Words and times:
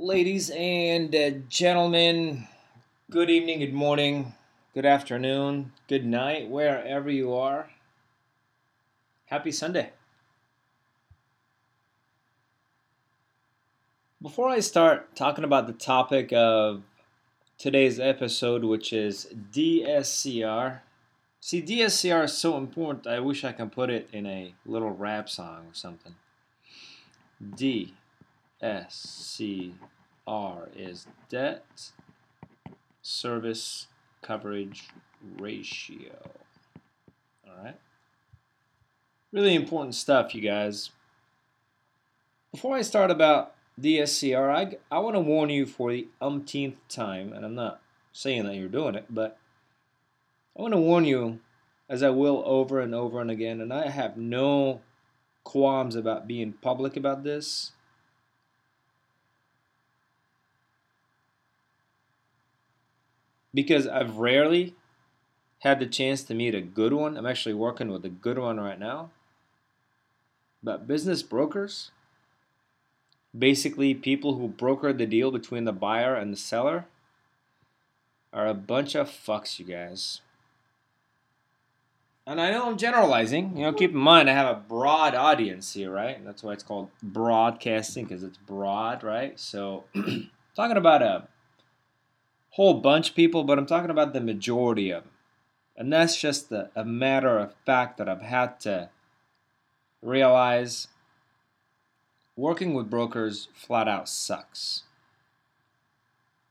Ladies 0.00 0.48
and 0.50 1.12
uh, 1.12 1.30
gentlemen, 1.48 2.46
good 3.10 3.28
evening, 3.28 3.58
good 3.58 3.74
morning, 3.74 4.32
good 4.72 4.86
afternoon, 4.86 5.72
good 5.88 6.06
night, 6.06 6.48
wherever 6.48 7.10
you 7.10 7.34
are. 7.34 7.70
Happy 9.26 9.50
Sunday. 9.50 9.90
Before 14.22 14.48
I 14.48 14.60
start 14.60 15.16
talking 15.16 15.42
about 15.42 15.66
the 15.66 15.72
topic 15.72 16.32
of 16.32 16.84
today's 17.58 17.98
episode, 17.98 18.62
which 18.62 18.92
is 18.92 19.26
DSCR, 19.52 20.78
see, 21.40 21.60
DSCR 21.60 22.26
is 22.26 22.34
so 22.34 22.56
important, 22.56 23.08
I 23.08 23.18
wish 23.18 23.42
I 23.42 23.50
can 23.50 23.68
put 23.68 23.90
it 23.90 24.08
in 24.12 24.26
a 24.26 24.54
little 24.64 24.90
rap 24.90 25.28
song 25.28 25.66
or 25.66 25.74
something. 25.74 26.14
D 27.56 27.94
SCR 28.62 29.72
is 30.76 31.06
debt 31.28 31.90
service 33.02 33.86
coverage 34.22 34.88
ratio. 35.38 36.30
All 37.46 37.64
right. 37.64 37.76
Really 39.32 39.54
important 39.54 39.94
stuff, 39.94 40.34
you 40.34 40.40
guys. 40.40 40.90
Before 42.52 42.76
I 42.76 42.82
start 42.82 43.10
about 43.10 43.54
DSCR, 43.80 44.50
I, 44.50 44.76
I 44.94 44.98
want 44.98 45.16
to 45.16 45.20
warn 45.20 45.50
you 45.50 45.66
for 45.66 45.92
the 45.92 46.08
umpteenth 46.20 46.76
time, 46.88 47.32
and 47.32 47.44
I'm 47.44 47.54
not 47.54 47.80
saying 48.12 48.44
that 48.46 48.56
you're 48.56 48.68
doing 48.68 48.94
it, 48.94 49.06
but 49.10 49.38
I 50.56 50.62
want 50.62 50.74
to 50.74 50.80
warn 50.80 51.04
you, 51.04 51.40
as 51.88 52.02
I 52.02 52.10
will 52.10 52.42
over 52.44 52.80
and 52.80 52.94
over 52.94 53.20
and 53.20 53.30
again, 53.30 53.60
and 53.60 53.72
I 53.72 53.88
have 53.88 54.16
no 54.16 54.80
qualms 55.44 55.94
about 55.94 56.26
being 56.26 56.54
public 56.54 56.96
about 56.96 57.22
this. 57.22 57.72
Because 63.58 63.88
I've 63.88 64.18
rarely 64.18 64.76
had 65.62 65.80
the 65.80 65.86
chance 65.86 66.22
to 66.22 66.32
meet 66.32 66.54
a 66.54 66.60
good 66.60 66.92
one. 66.92 67.16
I'm 67.16 67.26
actually 67.26 67.56
working 67.56 67.90
with 67.90 68.04
a 68.04 68.08
good 68.08 68.38
one 68.38 68.60
right 68.60 68.78
now. 68.78 69.10
But 70.62 70.86
business 70.86 71.24
brokers, 71.24 71.90
basically 73.36 73.94
people 73.94 74.36
who 74.36 74.46
broker 74.46 74.92
the 74.92 75.06
deal 75.06 75.32
between 75.32 75.64
the 75.64 75.72
buyer 75.72 76.14
and 76.14 76.32
the 76.32 76.36
seller, 76.36 76.86
are 78.32 78.46
a 78.46 78.54
bunch 78.54 78.94
of 78.94 79.10
fucks, 79.10 79.58
you 79.58 79.64
guys. 79.64 80.20
And 82.28 82.40
I 82.40 82.52
know 82.52 82.68
I'm 82.68 82.78
generalizing. 82.78 83.56
You 83.56 83.64
know, 83.64 83.72
keep 83.72 83.90
in 83.90 83.96
mind 83.96 84.30
I 84.30 84.34
have 84.34 84.56
a 84.56 84.60
broad 84.60 85.16
audience 85.16 85.72
here, 85.72 85.90
right? 85.90 86.24
That's 86.24 86.44
why 86.44 86.52
it's 86.52 86.62
called 86.62 86.90
broadcasting 87.02 88.04
because 88.04 88.22
it's 88.22 88.38
broad, 88.38 89.02
right? 89.02 89.36
So, 89.40 89.82
talking 90.54 90.76
about 90.76 91.02
a 91.02 91.26
whole 92.58 92.74
bunch 92.74 93.10
of 93.10 93.14
people, 93.14 93.44
but 93.44 93.56
I'm 93.56 93.66
talking 93.66 93.88
about 93.88 94.12
the 94.12 94.20
majority 94.20 94.90
of 94.90 95.04
them. 95.04 95.12
And 95.76 95.92
that's 95.92 96.20
just 96.20 96.50
a, 96.50 96.70
a 96.74 96.84
matter 96.84 97.38
of 97.38 97.54
fact 97.64 97.98
that 97.98 98.08
I've 98.08 98.20
had 98.20 98.58
to 98.62 98.90
realize 100.02 100.88
working 102.34 102.74
with 102.74 102.90
brokers 102.90 103.46
flat 103.54 103.86
out 103.86 104.08
sucks. 104.08 104.82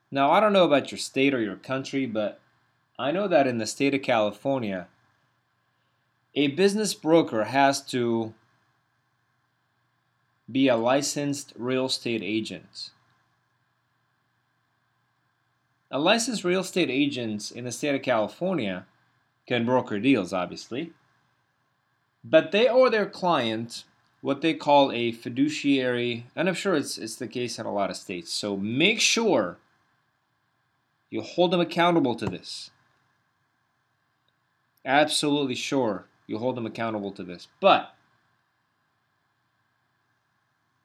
Now, 0.10 0.32
I 0.32 0.40
don't 0.40 0.54
know 0.54 0.64
about 0.64 0.94
your 0.94 0.98
state 0.98 1.34
or 1.34 1.42
your 1.42 1.58
country, 1.58 2.06
but 2.06 2.40
I 2.98 3.12
know 3.12 3.28
that 3.28 3.46
in 3.46 3.58
the 3.58 3.68
state 3.68 3.94
of 3.94 4.02
California, 4.02 4.88
a 6.36 6.48
business 6.48 6.94
broker 6.94 7.44
has 7.44 7.82
to 7.88 8.34
be 10.50 10.70
a 10.70 10.78
licensed 10.78 11.52
real 11.58 11.88
estate 11.88 12.24
agent. 12.24 12.92
A 15.90 16.00
licensed 16.00 16.44
real 16.44 16.62
estate 16.62 16.90
agent 16.90 17.52
in 17.52 17.64
the 17.64 17.72
state 17.72 17.96
of 17.96 18.02
California 18.02 18.86
can 19.48 19.66
broker 19.66 20.00
deals, 20.00 20.34
obviously, 20.34 20.92
but 22.24 22.52
they 22.52 22.68
owe 22.68 22.90
their 22.90 23.06
client 23.06 23.86
what 24.22 24.42
they 24.42 24.54
call 24.54 24.92
a 24.92 25.14
fiduciary, 25.14 26.26
and 26.36 26.50
I'm 26.50 26.56
sure 26.56 26.76
it's, 26.76 26.98
it's 26.98 27.16
the 27.16 27.28
case 27.28 27.58
in 27.58 27.66
a 27.66 27.74
lot 27.74 27.90
of 27.90 27.96
states. 27.96 28.32
So 28.34 28.58
make 28.58 29.00
sure 29.00 29.58
you 31.10 31.22
hold 31.22 31.52
them 31.52 31.62
accountable 31.62 32.16
to 32.16 32.26
this. 32.26 32.72
Absolutely 34.84 35.56
sure 35.56 36.08
you 36.26 36.40
hold 36.40 36.58
them 36.58 36.66
accountable 36.66 37.12
to 37.12 37.24
this. 37.24 37.48
But 37.62 37.94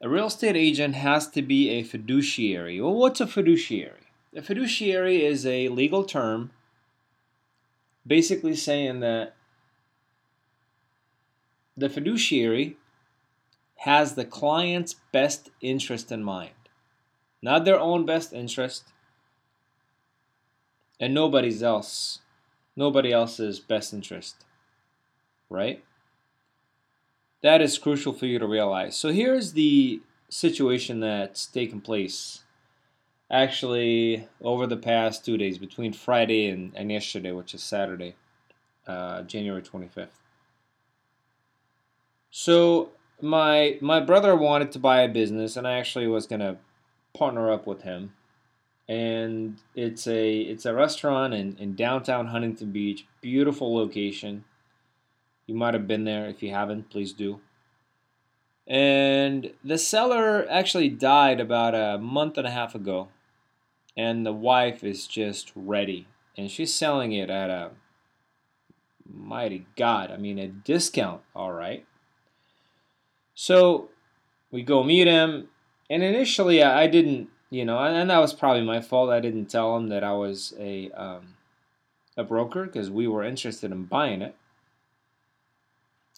a 0.01 0.07
real 0.07 0.27
estate 0.27 0.55
agent 0.55 0.95
has 0.95 1.27
to 1.31 1.41
be 1.41 1.69
a 1.71 1.83
fiduciary. 1.83 2.79
Well, 2.79 2.93
what's 2.93 3.19
a 3.19 3.27
fiduciary? 3.27 4.02
A 4.35 4.41
fiduciary 4.41 5.23
is 5.25 5.45
a 5.45 5.69
legal 5.69 6.03
term 6.03 6.51
basically 8.05 8.55
saying 8.55 8.99
that 9.01 9.35
the 11.77 11.89
fiduciary 11.89 12.77
has 13.77 14.15
the 14.15 14.25
client's 14.25 14.95
best 15.11 15.49
interest 15.61 16.11
in 16.11 16.23
mind, 16.23 16.51
not 17.41 17.65
their 17.65 17.79
own 17.79 18.05
best 18.05 18.33
interest, 18.33 18.85
and 20.99 21.13
nobody's 21.13 21.61
else, 21.61 22.19
nobody 22.75 23.11
else's 23.11 23.59
best 23.59 23.93
interest 23.93 24.45
right? 25.53 25.83
That 27.41 27.61
is 27.61 27.77
crucial 27.77 28.11
for 28.11 28.25
you 28.25 28.39
to 28.39 28.47
realize. 28.47 28.97
So 28.97 29.11
here's 29.11 29.53
the 29.53 30.01
situation 30.29 30.99
that's 30.99 31.45
taken 31.45 31.79
place 31.79 32.42
actually 33.33 34.27
over 34.41 34.67
the 34.67 34.77
past 34.77 35.25
two 35.25 35.37
days, 35.37 35.57
between 35.57 35.91
Friday 35.91 36.47
and, 36.47 36.71
and 36.75 36.91
yesterday, 36.91 37.31
which 37.31 37.53
is 37.53 37.63
Saturday, 37.63 38.15
uh, 38.87 39.23
January 39.23 39.61
25th. 39.61 40.07
So 42.29 42.91
my 43.21 43.77
my 43.81 43.99
brother 43.99 44.35
wanted 44.35 44.71
to 44.73 44.79
buy 44.79 45.01
a 45.01 45.09
business, 45.09 45.57
and 45.57 45.67
I 45.67 45.73
actually 45.79 46.07
was 46.07 46.27
gonna 46.27 46.57
partner 47.13 47.51
up 47.51 47.67
with 47.67 47.81
him. 47.83 48.13
And 48.87 49.57
it's 49.75 50.07
a 50.07 50.39
it's 50.41 50.65
a 50.65 50.73
restaurant 50.73 51.33
in, 51.33 51.57
in 51.57 51.75
downtown 51.75 52.27
Huntington 52.27 52.71
Beach, 52.71 53.05
beautiful 53.21 53.75
location. 53.75 54.45
You 55.47 55.55
might 55.55 55.73
have 55.73 55.87
been 55.87 56.05
there. 56.05 56.27
If 56.27 56.43
you 56.43 56.51
haven't, 56.51 56.89
please 56.89 57.13
do. 57.13 57.39
And 58.65 59.51
the 59.63 59.77
seller 59.77 60.47
actually 60.49 60.89
died 60.89 61.39
about 61.39 61.75
a 61.75 61.97
month 61.97 62.37
and 62.37 62.47
a 62.47 62.51
half 62.51 62.75
ago. 62.75 63.09
And 63.95 64.25
the 64.25 64.33
wife 64.33 64.83
is 64.83 65.07
just 65.07 65.51
ready. 65.55 66.07
And 66.37 66.49
she's 66.49 66.73
selling 66.73 67.11
it 67.11 67.29
at 67.29 67.49
a 67.49 67.71
mighty 69.05 69.67
God, 69.75 70.11
I 70.11 70.17
mean, 70.17 70.39
a 70.39 70.47
discount, 70.47 71.21
all 71.35 71.51
right. 71.51 71.85
So 73.35 73.89
we 74.51 74.63
go 74.63 74.83
meet 74.83 75.07
him. 75.07 75.49
And 75.89 76.01
initially, 76.01 76.63
I 76.63 76.87
didn't, 76.87 77.29
you 77.49 77.65
know, 77.65 77.77
and 77.77 78.09
that 78.09 78.19
was 78.19 78.33
probably 78.33 78.63
my 78.63 78.81
fault. 78.81 79.09
I 79.09 79.19
didn't 79.19 79.47
tell 79.47 79.75
him 79.77 79.89
that 79.89 80.03
I 80.03 80.13
was 80.13 80.53
a, 80.57 80.89
um, 80.91 81.35
a 82.17 82.23
broker 82.23 82.65
because 82.65 82.89
we 82.89 83.07
were 83.07 83.23
interested 83.23 83.71
in 83.71 83.85
buying 83.85 84.21
it. 84.21 84.35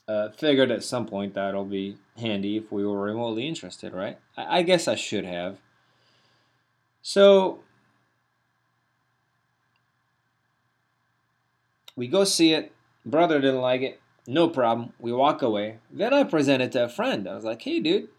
Uh, 0.07 0.29
figured 0.29 0.69
at 0.69 0.83
some 0.83 1.07
point 1.07 1.33
that'll 1.33 1.65
be 1.65 1.97
handy 2.17 2.57
if 2.57 2.71
we 2.71 2.85
were 2.85 3.01
remotely 3.01 3.47
interested, 3.47 3.91
right? 3.91 4.19
I, 4.37 4.59
I 4.59 4.61
guess 4.61 4.87
I 4.87 4.93
should 4.93 5.25
have. 5.25 5.57
So 7.07 7.59
we 11.95 12.07
go 12.07 12.23
see 12.23 12.51
it. 12.53 12.71
Brother 13.05 13.39
didn't 13.39 13.61
like 13.61 13.81
it. 13.81 14.01
No 14.25 14.49
problem. 14.49 14.91
We 14.97 15.13
walk 15.13 15.43
away. 15.43 15.77
Then 15.91 16.15
I 16.15 16.23
present 16.23 16.63
it 16.63 16.71
to 16.71 16.85
a 16.85 16.89
friend. 16.89 17.29
I 17.29 17.35
was 17.35 17.43
like, 17.43 17.61
hey, 17.61 17.79
dude, 17.79 18.09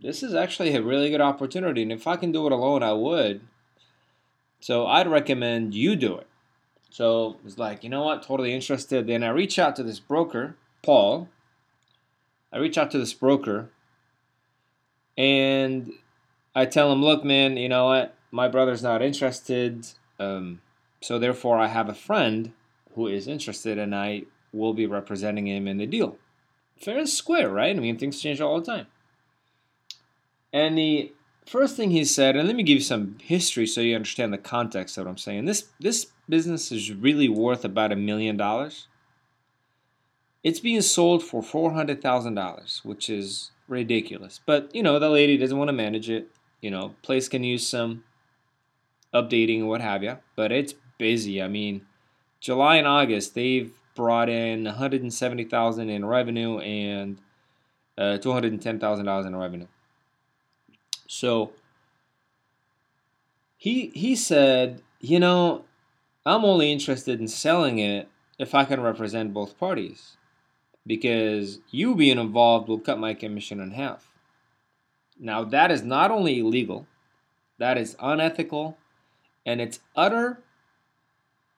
this 0.00 0.22
is 0.22 0.36
actually 0.36 0.72
a 0.76 0.80
really 0.80 1.10
good 1.10 1.20
opportunity. 1.20 1.82
And 1.82 1.90
if 1.90 2.06
I 2.06 2.14
can 2.14 2.30
do 2.30 2.46
it 2.46 2.52
alone, 2.52 2.84
I 2.84 2.92
would. 2.92 3.40
So 4.60 4.86
I'd 4.86 5.08
recommend 5.08 5.74
you 5.74 5.96
do 5.96 6.16
it. 6.16 6.28
So 6.90 7.38
it's 7.44 7.58
like, 7.58 7.82
you 7.82 7.90
know 7.90 8.04
what? 8.04 8.22
Totally 8.22 8.54
interested. 8.54 9.08
Then 9.08 9.24
I 9.24 9.30
reach 9.30 9.58
out 9.58 9.74
to 9.76 9.82
this 9.82 9.98
broker 9.98 10.54
Paul. 10.84 11.28
I 12.52 12.58
reach 12.58 12.78
out 12.78 12.92
to 12.92 12.98
this 12.98 13.14
broker 13.14 13.70
and 15.16 15.90
I 16.54 16.66
tell 16.66 16.92
him, 16.92 17.02
look, 17.02 17.24
man, 17.24 17.56
you 17.56 17.68
know 17.68 17.86
what? 17.86 18.14
My 18.30 18.48
brother's 18.48 18.82
not 18.82 19.02
interested. 19.02 19.86
Um, 20.18 20.60
so 21.00 21.18
therefore, 21.18 21.58
I 21.58 21.68
have 21.68 21.88
a 21.88 21.94
friend 21.94 22.52
who 22.94 23.06
is 23.06 23.28
interested 23.28 23.78
and 23.78 23.94
I 23.94 24.24
will 24.52 24.74
be 24.74 24.86
representing 24.86 25.46
him 25.46 25.68
in 25.68 25.78
the 25.78 25.86
deal. 25.86 26.18
Fair 26.76 26.98
and 26.98 27.08
square, 27.08 27.50
right? 27.50 27.76
I 27.76 27.78
mean, 27.78 27.98
things 27.98 28.20
change 28.20 28.40
all 28.40 28.60
the 28.60 28.66
time. 28.66 28.86
And 30.52 30.78
the 30.78 31.12
first 31.46 31.76
thing 31.76 31.90
he 31.90 32.04
said, 32.04 32.36
and 32.36 32.46
let 32.46 32.56
me 32.56 32.62
give 32.62 32.78
you 32.78 32.82
some 32.82 33.16
history 33.20 33.66
so 33.66 33.80
you 33.80 33.94
understand 33.94 34.32
the 34.32 34.38
context 34.38 34.96
of 34.96 35.04
what 35.04 35.10
I'm 35.10 35.18
saying. 35.18 35.44
This 35.44 35.68
this 35.80 36.06
business 36.28 36.70
is 36.72 36.92
really 36.92 37.28
worth 37.28 37.64
about 37.64 37.92
a 37.92 37.96
million 37.96 38.36
dollars. 38.36 38.86
It's 40.44 40.60
being 40.60 40.82
sold 40.82 41.24
for 41.24 41.42
$400,000, 41.42 42.84
which 42.84 43.10
is 43.10 43.50
ridiculous. 43.66 44.40
But, 44.46 44.74
you 44.74 44.82
know, 44.82 44.98
the 44.98 45.10
lady 45.10 45.36
doesn't 45.36 45.58
want 45.58 45.68
to 45.68 45.72
manage 45.72 46.08
it. 46.08 46.28
you 46.60 46.70
know, 46.70 46.94
place 47.02 47.28
can 47.28 47.44
use 47.44 47.66
some 47.66 48.04
updating 49.14 49.58
and 49.60 49.68
what 49.68 49.80
have 49.80 50.02
you, 50.02 50.18
but 50.36 50.52
it's 50.52 50.74
busy. 50.98 51.42
I 51.42 51.48
mean, 51.48 51.82
July 52.40 52.76
and 52.76 52.86
August 52.86 53.34
they've 53.34 53.72
brought 53.94 54.28
in 54.28 54.64
170,000 54.64 55.90
in 55.90 56.04
revenue 56.04 56.58
and 56.58 57.18
uh, 57.96 58.18
$210,000 58.20 59.26
in 59.26 59.36
revenue. 59.36 59.66
So 61.08 61.52
he 63.56 63.90
he 63.94 64.14
said, 64.14 64.82
you 65.00 65.18
know, 65.18 65.64
I'm 66.24 66.44
only 66.44 66.70
interested 66.70 67.20
in 67.20 67.26
selling 67.26 67.78
it 67.78 68.08
if 68.38 68.54
I 68.54 68.64
can 68.64 68.80
represent 68.80 69.34
both 69.34 69.58
parties. 69.58 70.16
Because 70.86 71.58
you 71.70 71.94
being 71.94 72.18
involved 72.18 72.68
will 72.68 72.78
cut 72.78 72.98
my 72.98 73.12
commission 73.12 73.60
in 73.60 73.72
half. 73.72 74.08
Now, 75.18 75.44
that 75.44 75.70
is 75.70 75.82
not 75.82 76.10
only 76.10 76.38
illegal, 76.38 76.86
that 77.58 77.76
is 77.76 77.96
unethical, 78.00 78.78
and 79.48 79.62
it's 79.62 79.80
utter 79.96 80.40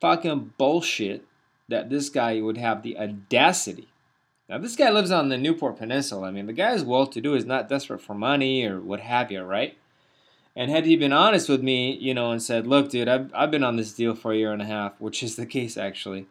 fucking 0.00 0.52
bullshit 0.56 1.24
that 1.68 1.90
this 1.90 2.08
guy 2.08 2.40
would 2.40 2.56
have 2.56 2.82
the 2.82 2.96
audacity. 2.96 3.88
Now, 4.48 4.58
this 4.58 4.76
guy 4.76 4.90
lives 4.90 5.10
on 5.10 5.28
the 5.28 5.36
Newport 5.36 5.76
Peninsula. 5.76 6.28
I 6.28 6.30
mean, 6.30 6.46
the 6.46 6.52
guy 6.52 6.72
is 6.72 6.84
well 6.84 7.08
to 7.08 7.20
do, 7.20 7.34
is 7.34 7.44
not 7.44 7.68
desperate 7.68 8.00
for 8.00 8.14
money 8.14 8.64
or 8.64 8.80
what 8.80 9.00
have 9.00 9.32
you, 9.32 9.42
right? 9.42 9.76
And 10.54 10.70
had 10.70 10.86
he 10.86 10.96
been 10.96 11.12
honest 11.12 11.48
with 11.48 11.62
me, 11.62 11.96
you 11.96 12.14
know, 12.14 12.30
and 12.30 12.40
said, 12.40 12.66
look, 12.66 12.90
dude, 12.90 13.08
I've, 13.08 13.32
I've 13.34 13.50
been 13.50 13.64
on 13.64 13.74
this 13.74 13.92
deal 13.92 14.14
for 14.14 14.32
a 14.32 14.36
year 14.36 14.52
and 14.52 14.62
a 14.62 14.66
half, 14.66 15.00
which 15.00 15.22
is 15.24 15.34
the 15.34 15.46
case 15.46 15.76
actually. 15.76 16.26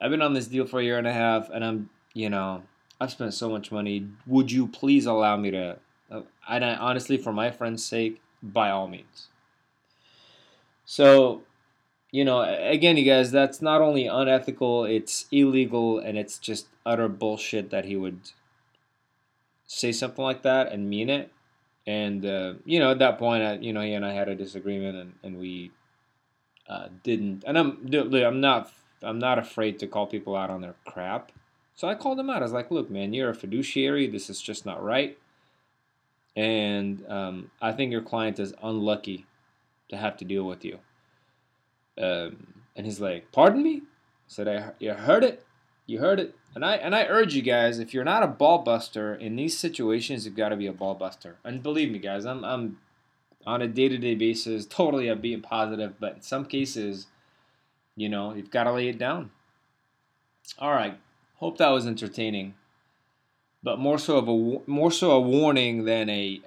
I've 0.00 0.10
been 0.10 0.22
on 0.22 0.34
this 0.34 0.48
deal 0.48 0.66
for 0.66 0.80
a 0.80 0.84
year 0.84 0.98
and 0.98 1.06
a 1.06 1.12
half, 1.12 1.48
and 1.50 1.64
I'm, 1.64 1.90
you 2.14 2.28
know, 2.30 2.64
I've 3.00 3.12
spent 3.12 3.32
so 3.32 3.48
much 3.48 3.70
money. 3.70 4.08
Would 4.26 4.50
you 4.50 4.66
please 4.66 5.06
allow 5.06 5.36
me 5.36 5.52
to? 5.52 5.78
Uh, 6.10 6.22
and 6.48 6.64
I, 6.64 6.74
honestly, 6.74 7.16
for 7.16 7.32
my 7.32 7.52
friend's 7.52 7.84
sake, 7.84 8.20
by 8.42 8.70
all 8.70 8.88
means. 8.88 9.28
So, 10.86 11.42
you 12.12 12.24
know, 12.24 12.40
again, 12.42 12.96
you 12.96 13.04
guys, 13.04 13.32
that's 13.32 13.60
not 13.60 13.82
only 13.82 14.06
unethical, 14.06 14.84
it's 14.84 15.26
illegal, 15.32 15.98
and 15.98 16.16
it's 16.16 16.38
just 16.38 16.68
utter 16.86 17.08
bullshit 17.08 17.70
that 17.70 17.84
he 17.84 17.96
would 17.96 18.20
say 19.66 19.90
something 19.90 20.24
like 20.24 20.42
that 20.42 20.72
and 20.72 20.88
mean 20.88 21.10
it. 21.10 21.32
And 21.88 22.24
uh, 22.24 22.54
you 22.64 22.78
know, 22.78 22.92
at 22.92 23.00
that 23.00 23.18
point, 23.18 23.42
I, 23.42 23.54
you 23.54 23.72
know, 23.72 23.80
he 23.80 23.92
and 23.92 24.06
I 24.06 24.12
had 24.12 24.28
a 24.28 24.34
disagreement, 24.34 24.96
and, 24.96 25.12
and 25.22 25.38
we 25.38 25.72
uh, 26.68 26.88
didn't. 27.02 27.44
And 27.46 27.58
I'm, 27.58 27.88
I'm 27.92 28.40
not, 28.40 28.72
I'm 29.02 29.18
not 29.18 29.38
afraid 29.38 29.78
to 29.80 29.86
call 29.86 30.06
people 30.06 30.36
out 30.36 30.50
on 30.50 30.60
their 30.60 30.74
crap. 30.86 31.32
So 31.74 31.88
I 31.88 31.94
called 31.94 32.18
him 32.18 32.30
out. 32.30 32.38
I 32.38 32.44
was 32.44 32.52
like, 32.52 32.70
"Look, 32.70 32.90
man, 32.90 33.12
you're 33.12 33.30
a 33.30 33.34
fiduciary. 33.34 34.08
This 34.08 34.30
is 34.30 34.40
just 34.40 34.66
not 34.66 34.82
right." 34.82 35.18
And 36.34 37.04
um, 37.08 37.50
I 37.62 37.72
think 37.72 37.92
your 37.92 38.02
client 38.02 38.38
is 38.38 38.52
unlucky 38.62 39.26
to 39.88 39.96
have 39.96 40.16
to 40.18 40.24
deal 40.24 40.44
with 40.44 40.64
you. 40.64 40.78
Um, 42.00 42.62
and 42.74 42.86
he's 42.86 43.00
like, 43.00 43.32
"Pardon 43.32 43.62
me?" 43.62 43.82
I 43.82 44.28
said, 44.28 44.48
"I 44.48 44.72
you 44.78 44.92
heard 44.92 45.24
it. 45.24 45.44
You 45.86 45.98
heard 46.00 46.20
it." 46.20 46.34
And 46.54 46.64
I 46.64 46.76
and 46.76 46.94
I 46.94 47.04
urge 47.04 47.34
you 47.34 47.42
guys, 47.42 47.78
if 47.78 47.92
you're 47.92 48.02
not 48.02 48.22
a 48.22 48.26
ball 48.26 48.58
buster 48.58 49.14
in 49.14 49.36
these 49.36 49.58
situations, 49.58 50.24
you've 50.24 50.36
got 50.36 50.48
to 50.48 50.56
be 50.56 50.66
a 50.66 50.72
ball 50.72 50.94
buster. 50.94 51.36
And 51.44 51.62
believe 51.62 51.90
me, 51.90 51.98
guys, 51.98 52.24
I'm 52.24 52.44
I'm 52.44 52.78
on 53.46 53.60
a 53.60 53.68
day-to-day 53.68 54.14
basis 54.14 54.66
totally 54.66 55.06
a 55.08 55.14
being 55.14 55.42
positive, 55.42 56.00
but 56.00 56.14
in 56.16 56.22
some 56.22 56.46
cases, 56.46 57.06
you 57.94 58.08
know, 58.08 58.34
you've 58.34 58.50
got 58.50 58.64
to 58.64 58.72
lay 58.72 58.88
it 58.88 58.98
down. 58.98 59.30
All 60.58 60.72
right, 60.72 60.98
hope 61.36 61.58
that 61.58 61.68
was 61.68 61.86
entertaining, 61.86 62.54
but 63.62 63.78
more 63.78 63.98
so 63.98 64.16
of 64.16 64.26
a 64.26 64.70
more 64.70 64.90
so 64.90 65.10
a 65.10 65.20
warning 65.20 65.84
than 65.84 66.08
a 66.08 66.40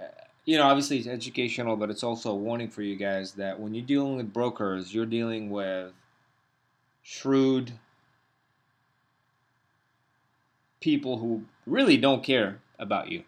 you 0.46 0.58
know, 0.58 0.64
obviously 0.64 0.98
it's 0.98 1.08
educational, 1.08 1.76
but 1.76 1.90
it's 1.90 2.04
also 2.04 2.32
a 2.32 2.36
warning 2.36 2.70
for 2.70 2.82
you 2.82 2.96
guys 2.96 3.34
that 3.34 3.60
when 3.60 3.74
you're 3.74 3.86
dealing 3.86 4.18
with 4.18 4.34
brokers, 4.34 4.94
you're 4.94 5.06
dealing 5.06 5.50
with 5.50 5.92
shrewd 7.02 7.74
people 10.80 11.18
who 11.18 11.44
really 11.66 11.98
don't 11.98 12.24
care 12.24 12.60
about 12.78 13.10
you. 13.10 13.24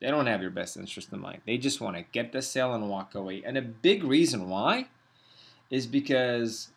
They 0.00 0.08
don't 0.10 0.26
have 0.26 0.40
your 0.40 0.50
best 0.50 0.76
interest 0.76 1.12
in 1.12 1.20
mind. 1.20 1.42
They 1.46 1.58
just 1.58 1.80
want 1.80 1.96
to 1.96 2.04
get 2.12 2.32
the 2.32 2.42
sale 2.42 2.72
and 2.74 2.88
walk 2.88 3.14
away. 3.14 3.42
And 3.44 3.58
a 3.58 3.62
big 3.62 4.02
reason 4.02 4.48
why 4.48 4.88
is 5.70 5.86
because, 5.86 6.70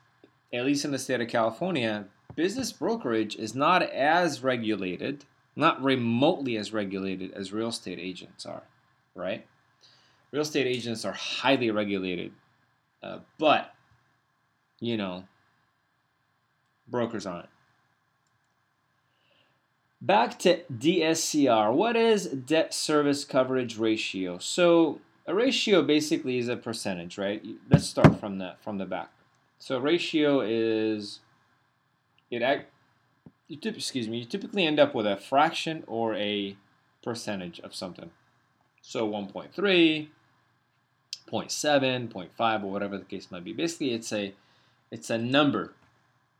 at 0.54 0.66
least 0.66 0.86
in 0.86 0.92
the 0.92 1.00
state 1.00 1.22
of 1.22 1.30
California, 1.30 2.06
business 2.36 2.72
brokerage 2.72 3.36
is 3.36 3.56
not 3.56 3.82
as 3.82 4.44
regulated, 4.44 5.26
not 5.56 5.82
remotely 5.82 6.58
as 6.58 6.74
regulated 6.74 7.32
as 7.32 7.54
real 7.54 7.70
estate 7.70 8.00
agents 8.00 8.46
are, 8.46 8.64
right? 9.16 9.46
Real 10.34 10.42
estate 10.42 10.68
agents 10.68 11.06
are 11.06 11.14
highly 11.14 11.70
regulated, 11.70 12.32
uh, 13.04 13.20
but, 13.38 13.74
you 14.80 14.98
know, 14.98 15.26
brokers 16.88 17.26
aren't. 17.26 17.50
Back 20.02 20.40
to 20.40 20.64
DSCR. 20.64 21.72
What 21.72 21.96
is 21.96 22.26
debt 22.26 22.74
service 22.74 23.24
coverage 23.24 23.78
ratio? 23.78 24.40
So 24.40 25.00
a 25.28 25.36
ratio 25.36 25.84
basically 25.84 26.40
is 26.40 26.50
a 26.50 26.58
percentage, 26.58 27.18
right? 27.18 27.42
Let's 27.70 27.86
start 27.86 28.20
from 28.20 28.40
the 28.40 28.56
from 28.62 28.80
the 28.80 28.86
back. 28.86 29.12
So 29.60 29.78
ratio 29.78 30.42
is 30.42 31.20
it 32.30 32.42
act 32.42 32.74
you 33.48 33.58
tip, 33.58 33.76
excuse 33.76 34.08
me, 34.08 34.18
you 34.20 34.26
typically 34.26 34.66
end 34.66 34.80
up 34.80 34.96
with 34.96 35.06
a 35.06 35.16
fraction 35.16 35.84
or 35.86 36.16
a 36.16 36.58
percentage 37.04 37.60
of 37.60 37.76
something. 37.76 38.10
So 38.82 39.08
1.3, 39.08 40.08
0.7, 41.32 42.10
0.5 42.10 42.64
or 42.64 42.72
whatever 42.72 42.98
the 42.98 43.06
case 43.06 43.30
might 43.32 43.44
be. 43.44 43.54
Basically 43.54 43.94
it's 43.94 44.12
a 44.12 44.34
it's 44.92 45.10
a 45.10 45.18
number 45.18 45.74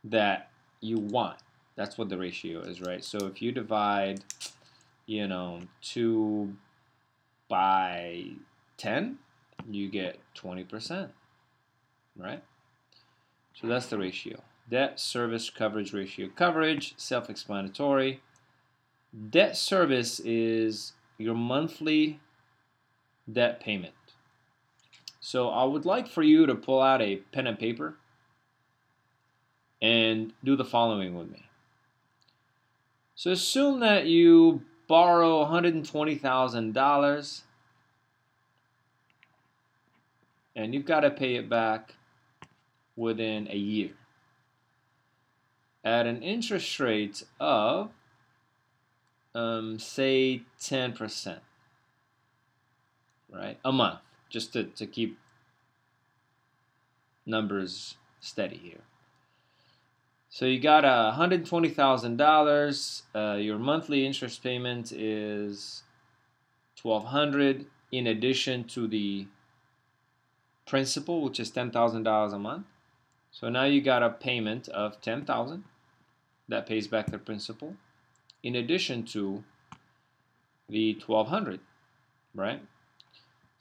that 0.04 0.50
you 0.80 0.98
want. 0.98 1.38
That's 1.76 1.98
what 1.98 2.08
the 2.08 2.18
ratio 2.18 2.60
is, 2.60 2.80
right? 2.80 3.02
So 3.02 3.26
if 3.26 3.42
you 3.42 3.50
divide, 3.50 4.22
you 5.06 5.26
know, 5.26 5.62
2 5.82 6.54
by 7.48 8.26
10, 8.76 9.18
you 9.68 9.88
get 9.88 10.20
20%, 10.36 11.08
right? 12.16 12.42
So 13.60 13.66
that's 13.66 13.86
the 13.86 13.98
ratio. 13.98 14.40
Debt 14.70 15.00
service 15.00 15.50
coverage 15.50 15.92
ratio. 15.92 16.28
Coverage, 16.34 16.94
self-explanatory. 16.96 18.20
Debt 19.30 19.56
service 19.56 20.20
is 20.20 20.92
your 21.18 21.34
monthly 21.34 22.20
debt 23.30 23.60
payment. 23.60 23.94
So 25.26 25.48
I 25.48 25.64
would 25.64 25.86
like 25.86 26.06
for 26.06 26.22
you 26.22 26.44
to 26.44 26.54
pull 26.54 26.82
out 26.82 27.00
a 27.00 27.16
pen 27.16 27.46
and 27.46 27.58
paper 27.58 27.96
and 29.80 30.34
do 30.44 30.54
the 30.54 30.66
following 30.66 31.16
with 31.16 31.30
me. 31.30 31.48
So 33.14 33.30
assume 33.30 33.80
that 33.80 34.04
you 34.04 34.60
borrow 34.86 35.42
$120,000 35.46 37.42
and 40.54 40.74
you've 40.74 40.84
got 40.84 41.00
to 41.00 41.10
pay 41.10 41.36
it 41.36 41.48
back 41.48 41.94
within 42.94 43.48
a 43.50 43.56
year 43.56 43.92
at 45.82 46.06
an 46.06 46.22
interest 46.22 46.78
rate 46.78 47.22
of 47.40 47.88
um, 49.34 49.78
say 49.78 50.42
10% 50.60 51.38
right 53.32 53.58
a 53.64 53.72
month 53.72 54.00
just 54.34 54.52
to, 54.52 54.64
to 54.64 54.84
keep 54.84 55.16
numbers 57.26 57.96
steady 58.20 58.56
here 58.56 58.82
so 60.34 60.46
you 60.46 60.58
got 60.58 60.84
a 60.84 61.14
$120,000. 61.16 63.02
Uh, 63.14 63.36
your 63.36 63.56
monthly 63.56 64.04
interest 64.04 64.42
payment 64.42 64.90
is 64.90 65.84
1200 66.82 67.66
in 67.92 68.08
addition 68.08 68.64
to 68.64 68.88
the 68.88 69.28
principal, 70.66 71.22
which 71.22 71.38
is 71.38 71.52
$10,000 71.52 72.32
a 72.32 72.38
month. 72.40 72.66
So 73.30 73.48
now 73.48 73.62
you 73.62 73.80
got 73.80 74.02
a 74.02 74.10
payment 74.10 74.66
of 74.70 75.00
10000 75.00 75.62
that 76.48 76.66
pays 76.66 76.88
back 76.88 77.06
the 77.06 77.18
principal 77.18 77.76
in 78.42 78.56
addition 78.56 79.04
to 79.04 79.44
the 80.68 80.94
1200 80.94 81.60
right? 82.34 82.60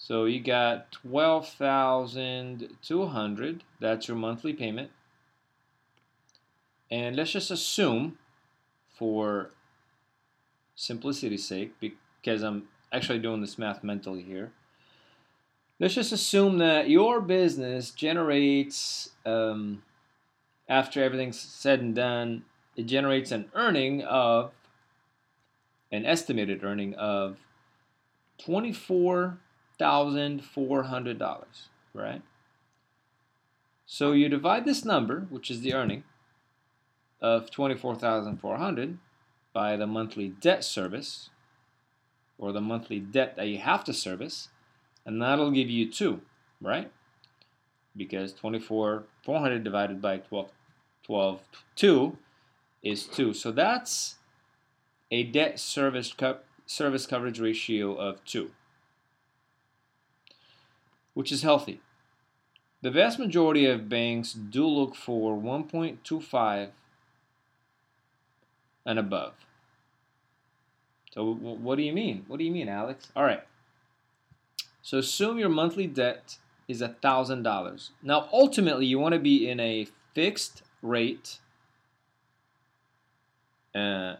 So 0.05 0.25
you 0.25 0.41
got 0.41 0.91
12,200 0.91 3.63
that's 3.79 4.07
your 4.09 4.17
monthly 4.17 4.51
payment. 4.51 4.91
And 6.91 7.15
let's 7.15 7.31
just 7.31 7.49
assume, 7.49 8.17
for 8.93 9.51
simplicity's 10.75 11.47
sake, 11.47 11.71
because 11.79 12.43
I'm 12.43 12.63
actually 12.91 13.19
doing 13.19 13.39
this 13.39 13.57
math 13.57 13.81
mentally 13.81 14.23
here, 14.23 14.51
let's 15.79 15.93
just 15.93 16.11
assume 16.11 16.57
that 16.57 16.89
your 16.89 17.21
business 17.21 17.91
generates, 17.91 19.11
um, 19.25 19.83
after 20.67 21.01
everything's 21.01 21.39
said 21.39 21.79
and 21.79 21.95
done, 21.95 22.43
it 22.75 22.87
generates 22.87 23.31
an 23.31 23.49
earning 23.53 24.03
of, 24.03 24.51
an 25.93 26.05
estimated 26.05 26.61
earning 26.61 26.93
of 26.95 27.37
24 28.39 29.37
$24,400, 29.79 31.45
right? 31.93 32.21
So 33.85 34.11
you 34.11 34.29
divide 34.29 34.65
this 34.65 34.83
number, 34.85 35.27
which 35.29 35.51
is 35.51 35.61
the 35.61 35.73
earning, 35.73 36.03
of 37.21 37.51
24,400 37.51 38.97
by 39.53 39.75
the 39.77 39.87
monthly 39.87 40.29
debt 40.29 40.63
service, 40.63 41.29
or 42.37 42.51
the 42.51 42.61
monthly 42.61 42.99
debt 42.99 43.35
that 43.35 43.47
you 43.47 43.59
have 43.59 43.83
to 43.85 43.93
service, 43.93 44.49
and 45.05 45.21
that'll 45.21 45.51
give 45.51 45.69
you 45.69 45.89
2, 45.89 46.21
right? 46.61 46.91
Because 47.95 48.33
24,400 48.33 49.63
divided 49.63 50.01
by 50.01 50.17
12, 50.17 50.49
12, 51.03 51.39
2 51.75 52.17
is 52.81 53.05
2. 53.05 53.33
So 53.33 53.51
that's 53.51 54.15
a 55.11 55.23
debt 55.23 55.59
service, 55.59 56.11
co 56.11 56.37
service 56.65 57.05
coverage 57.05 57.39
ratio 57.39 57.93
of 57.93 58.23
2, 58.25 58.49
which 61.13 61.31
is 61.31 61.41
healthy. 61.41 61.81
The 62.81 62.91
vast 62.91 63.17
majority 63.17 63.65
of 63.65 63.87
banks 63.87 64.33
do 64.33 64.67
look 64.67 64.95
for 64.95 65.37
1.25 65.37 66.69
and 68.85 68.99
above. 68.99 69.33
So 71.13 71.33
what 71.33 71.75
do 71.75 71.83
you 71.83 71.93
mean? 71.93 72.25
What 72.27 72.39
do 72.39 72.43
you 72.43 72.51
mean, 72.51 72.67
Alex? 72.67 73.09
All 73.15 73.23
right. 73.23 73.43
So 74.81 74.97
assume 74.97 75.39
your 75.39 75.49
monthly 75.49 75.87
debt 75.87 76.37
is 76.67 76.81
$1,000. 76.81 77.89
Now, 78.01 78.27
ultimately, 78.33 78.85
you 78.85 78.99
want 78.99 79.13
to 79.13 79.19
be 79.19 79.47
in 79.47 79.59
a 79.59 79.87
fixed 80.13 80.63
rate 80.81 81.37
uh, 83.75 84.15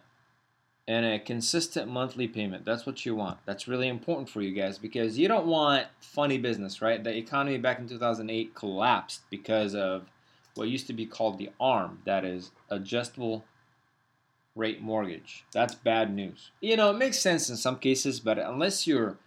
and 0.88 1.06
a 1.06 1.20
consistent 1.20 1.90
monthly 1.90 2.28
payment. 2.28 2.66
That's 2.66 2.86
what 2.86 3.06
you 3.06 3.16
want. 3.16 3.38
That's 3.46 3.68
really 3.68 3.88
important 3.88 4.30
for 4.30 4.42
you 4.42 4.52
guys 4.54 4.78
because 4.78 5.18
you 5.18 5.28
don't 5.28 5.48
want 5.48 5.88
funny 6.02 6.38
business, 6.38 6.82
right? 6.82 7.02
The 7.02 7.16
economy 7.16 7.58
back 7.58 7.80
in 7.80 7.88
2008 7.88 8.54
collapsed 8.54 9.22
because 9.30 9.76
of 9.76 10.10
what 10.56 10.68
used 10.68 10.88
to 10.88 10.94
be 10.94 11.06
called 11.06 11.38
the 11.38 11.50
ARM, 11.60 12.00
that 12.06 12.26
is 12.26 12.52
adjustable 12.70 13.46
rate 14.56 14.82
mortgage. 14.82 15.46
That's 15.52 15.74
bad 15.74 16.14
news. 16.14 16.52
You 16.62 16.78
know, 16.78 16.92
it 16.92 16.98
makes 16.98 17.20
sense 17.20 17.50
in 17.50 17.58
some 17.58 17.78
cases, 17.78 18.20
but 18.20 18.38
unless 18.38 18.86
you're 18.86 19.18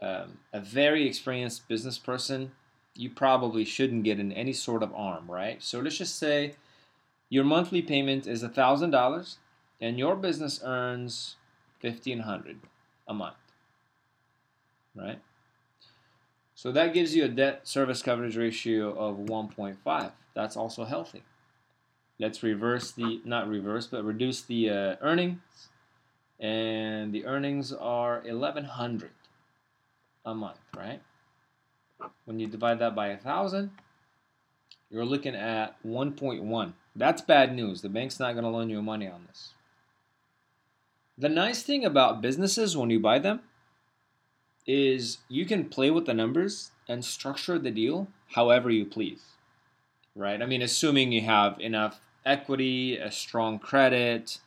um, 0.00 0.38
a 0.52 0.60
very 0.60 1.06
experienced 1.06 1.66
business 1.66 1.98
person, 1.98 2.52
you 2.94 3.08
probably 3.08 3.64
shouldn't 3.64 4.04
get 4.04 4.20
in 4.20 4.32
any 4.32 4.52
sort 4.52 4.82
of 4.82 4.94
arm, 4.94 5.30
right? 5.30 5.62
So 5.62 5.80
let's 5.80 5.96
just 5.96 6.18
say 6.18 6.54
your 7.30 7.44
monthly 7.44 7.82
payment 7.82 8.26
is 8.26 8.44
$1,000 8.44 9.36
and 9.82 9.98
your 9.98 10.14
business 10.14 10.60
earns 10.64 11.34
1500 11.80 12.60
a 13.08 13.12
month, 13.12 13.34
right? 14.94 15.18
So 16.54 16.70
that 16.70 16.94
gives 16.94 17.16
you 17.16 17.24
a 17.24 17.28
debt 17.28 17.66
service 17.66 18.00
coverage 18.00 18.36
ratio 18.36 18.92
of 18.92 19.16
1.5. 19.16 20.12
That's 20.34 20.56
also 20.56 20.84
healthy. 20.84 21.24
Let's 22.20 22.44
reverse 22.44 22.92
the, 22.92 23.20
not 23.24 23.48
reverse, 23.48 23.88
but 23.88 24.04
reduce 24.04 24.42
the 24.42 24.70
uh, 24.70 24.96
earnings. 25.00 25.40
And 26.38 27.12
the 27.12 27.26
earnings 27.26 27.72
are 27.72 28.22
1100 28.24 29.10
a 30.24 30.34
month, 30.34 30.58
right? 30.76 31.00
When 32.24 32.38
you 32.38 32.46
divide 32.46 32.78
that 32.78 32.94
by 32.94 33.08
a 33.08 33.14
1,000, 33.14 33.72
you're 34.90 35.04
looking 35.04 35.34
at 35.34 35.82
1.1. 35.84 36.72
That's 36.94 37.22
bad 37.22 37.56
news. 37.56 37.82
The 37.82 37.88
bank's 37.88 38.20
not 38.20 38.34
going 38.34 38.44
to 38.44 38.50
loan 38.50 38.70
you 38.70 38.80
money 38.82 39.08
on 39.08 39.24
this. 39.26 39.54
The 41.22 41.28
nice 41.28 41.62
thing 41.62 41.84
about 41.84 42.20
businesses 42.20 42.76
when 42.76 42.90
you 42.90 43.00
buy 43.00 43.18
them 43.18 43.40
is 44.66 45.18
you 45.28 45.46
can 45.46 45.68
play 45.68 45.90
with 45.90 46.06
the 46.06 46.14
numbers 46.14 46.72
and 46.88 47.04
structure 47.04 47.58
the 47.58 47.70
deal 47.70 48.08
however 48.34 48.70
you 48.70 48.84
please 48.84 49.32
right? 50.14 50.40
I 50.42 50.46
mean, 50.46 50.62
assuming 50.62 51.12
you 51.12 51.22
have 51.22 51.58
enough 51.60 52.00
equity, 52.24 52.96
a 52.96 53.10
strong 53.10 53.58
credit, 53.58 54.38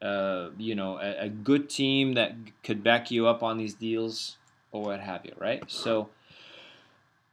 uh, 0.00 0.50
you 0.58 0.74
know, 0.74 0.98
a, 0.98 1.24
a, 1.24 1.28
good 1.28 1.68
team 1.68 2.14
that 2.14 2.32
could 2.62 2.82
back 2.82 3.10
you 3.10 3.26
up 3.26 3.42
on 3.42 3.58
these 3.58 3.74
deals 3.74 4.38
or 4.72 4.82
what 4.82 5.00
have 5.00 5.26
you, 5.26 5.34
right? 5.38 5.62
So 5.68 6.08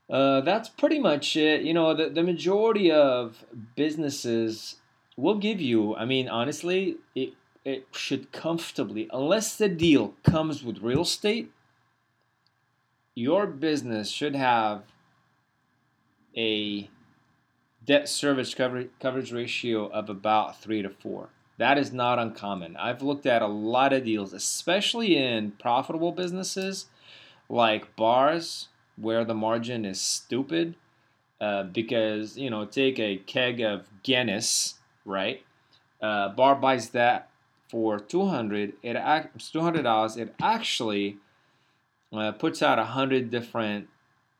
uh, 0.09 0.41
that's 0.41 0.67
pretty 0.67 0.99
much 0.99 1.37
it. 1.37 1.61
You 1.61 1.73
know, 1.73 1.93
the, 1.93 2.09
the 2.09 2.23
majority 2.23 2.91
of 2.91 3.45
businesses 3.75 4.75
will 5.15 5.37
give 5.37 5.61
you, 5.61 5.95
I 5.95 6.03
mean, 6.03 6.27
honestly, 6.27 6.97
it, 7.15 7.33
it 7.67 7.85
should 7.91 8.31
comfortably, 8.31 9.09
unless 9.11 9.57
the 9.57 9.67
deal 9.67 10.13
comes 10.23 10.63
with 10.63 10.81
real 10.81 11.01
estate, 11.01 11.51
your 13.13 13.45
business 13.45 14.09
should 14.09 14.37
have 14.37 14.83
a 16.37 16.89
debt 17.83 18.07
service 18.07 18.53
coverage, 18.53 18.89
coverage 19.01 19.33
ratio 19.33 19.87
of 19.87 20.09
about 20.09 20.61
3 20.61 20.81
to 20.83 20.89
4. 20.89 21.27
That 21.57 21.77
is 21.77 21.91
not 21.91 22.19
uncommon. 22.19 22.77
I've 22.77 23.01
looked 23.01 23.25
at 23.25 23.41
a 23.41 23.47
lot 23.47 23.91
of 23.91 24.05
deals, 24.05 24.31
especially 24.31 25.17
in 25.17 25.51
profitable 25.51 26.13
businesses 26.13 26.85
like 27.49 27.97
bars 27.97 28.69
where 28.95 29.25
the 29.25 29.35
margin 29.35 29.83
is 29.83 29.99
stupid. 29.99 30.75
Uh, 31.41 31.63
because, 31.63 32.37
you 32.37 32.49
know, 32.49 32.63
take 32.63 32.97
a 32.97 33.17
keg 33.17 33.59
of 33.59 33.89
Guinness, 34.03 34.75
right? 35.03 35.43
Uh, 36.01 36.29
bar 36.29 36.55
buys 36.55 36.89
that 36.91 37.29
for 37.69 37.99
200 37.99 38.73
it 38.81 38.95
$200 38.95 40.17
it 40.17 40.35
actually 40.41 41.17
uh, 42.13 42.31
puts 42.31 42.61
out 42.61 42.77
100 42.77 43.29
different 43.29 43.87